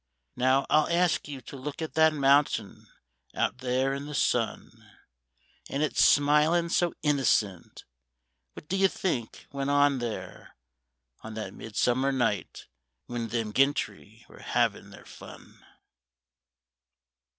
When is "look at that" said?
1.55-2.11